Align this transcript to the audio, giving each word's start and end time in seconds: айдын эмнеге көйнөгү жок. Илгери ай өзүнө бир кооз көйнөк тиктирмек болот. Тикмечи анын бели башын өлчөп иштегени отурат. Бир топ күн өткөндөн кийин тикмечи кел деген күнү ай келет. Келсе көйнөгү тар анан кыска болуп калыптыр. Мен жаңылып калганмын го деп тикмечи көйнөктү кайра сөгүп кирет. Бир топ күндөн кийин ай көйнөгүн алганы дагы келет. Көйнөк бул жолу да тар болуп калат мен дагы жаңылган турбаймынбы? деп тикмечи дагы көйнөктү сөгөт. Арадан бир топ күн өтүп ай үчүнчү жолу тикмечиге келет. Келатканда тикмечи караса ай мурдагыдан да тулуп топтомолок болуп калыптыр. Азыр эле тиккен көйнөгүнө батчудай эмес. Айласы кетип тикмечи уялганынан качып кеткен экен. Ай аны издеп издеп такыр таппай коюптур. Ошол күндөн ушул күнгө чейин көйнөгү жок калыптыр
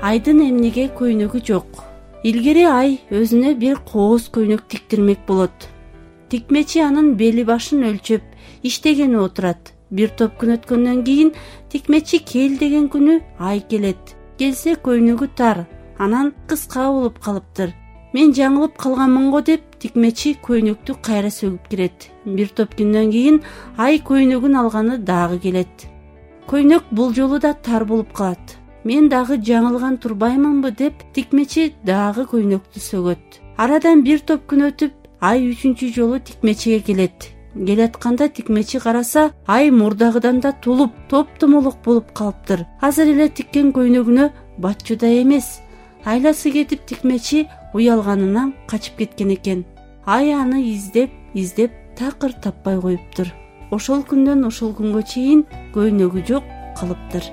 айдын 0.00 0.38
эмнеге 0.40 0.86
көйнөгү 0.96 1.42
жок. 1.44 1.82
Илгери 2.24 2.64
ай 2.64 2.94
өзүнө 3.12 3.52
бир 3.60 3.80
кооз 3.90 4.30
көйнөк 4.32 4.62
тиктирмек 4.72 5.26
болот. 5.28 5.68
Тикмечи 6.32 6.80
анын 6.80 7.14
бели 7.20 7.44
башын 7.44 7.84
өлчөп 7.84 8.22
иштегени 8.64 9.18
отурат. 9.20 9.74
Бир 9.90 10.12
топ 10.16 10.38
күн 10.40 10.54
өткөндөн 10.56 11.02
кийин 11.04 11.32
тикмечи 11.68 12.22
кел 12.24 12.56
деген 12.58 12.88
күнү 12.88 13.18
ай 13.38 13.60
келет. 13.60 14.14
Келсе 14.38 14.76
көйнөгү 14.86 15.28
тар 15.36 15.66
анан 15.98 16.32
кыска 16.48 16.86
болуп 16.88 17.18
калыптыр. 17.20 17.74
Мен 18.14 18.32
жаңылып 18.32 18.78
калганмын 18.80 19.28
го 19.34 19.42
деп 19.44 19.76
тикмечи 19.82 20.32
көйнөктү 20.46 20.96
кайра 21.02 21.28
сөгүп 21.28 21.68
кирет. 21.68 22.08
Бир 22.24 22.48
топ 22.48 22.72
күндөн 22.78 23.12
кийин 23.12 23.42
ай 23.76 24.00
көйнөгүн 24.00 24.56
алганы 24.62 24.96
дагы 24.98 25.38
келет. 25.44 25.86
Көйнөк 26.48 26.88
бул 26.90 27.12
жолу 27.12 27.38
да 27.38 27.52
тар 27.52 27.84
болуп 27.84 28.14
калат 28.16 28.59
мен 28.84 29.08
дагы 29.08 29.36
жаңылган 29.36 29.98
турбаймынбы? 30.00 30.70
деп 30.70 31.02
тикмечи 31.14 31.74
дагы 31.84 32.24
көйнөктү 32.24 32.80
сөгөт. 32.80 33.40
Арадан 33.56 34.02
бир 34.02 34.20
топ 34.20 34.46
күн 34.48 34.70
өтүп 34.70 34.92
ай 35.20 35.44
үчүнчү 35.50 35.92
жолу 35.92 36.18
тикмечиге 36.18 36.80
келет. 36.80 37.28
Келатканда 37.54 38.28
тикмечи 38.28 38.78
караса 38.78 39.32
ай 39.46 39.70
мурдагыдан 39.70 40.40
да 40.40 40.52
тулуп 40.52 40.92
топтомолок 41.08 41.82
болуп 41.84 42.12
калыптыр. 42.12 42.66
Азыр 42.80 43.12
эле 43.12 43.28
тиккен 43.28 43.72
көйнөгүнө 43.72 44.30
батчудай 44.58 45.22
эмес. 45.22 45.60
Айласы 46.04 46.50
кетип 46.50 46.86
тикмечи 46.86 47.48
уялганынан 47.74 48.54
качып 48.66 48.96
кеткен 48.96 49.34
экен. 49.34 49.66
Ай 50.06 50.32
аны 50.32 50.62
издеп 50.72 51.10
издеп 51.34 51.72
такыр 51.98 52.32
таппай 52.32 52.80
коюптур. 52.80 53.28
Ошол 53.70 54.02
күндөн 54.08 54.46
ушул 54.46 54.72
күнгө 54.72 55.04
чейин 55.06 55.44
көйнөгү 55.74 56.26
жок 56.26 56.44
калыптыр 56.80 57.28